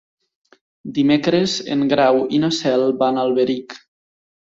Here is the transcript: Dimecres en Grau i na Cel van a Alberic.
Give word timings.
Dimecres 0.95 1.55
en 1.77 1.85
Grau 1.93 2.19
i 2.39 2.43
na 2.47 2.53
Cel 2.63 2.89
van 3.07 3.25
a 3.25 3.27
Alberic. 3.31 3.81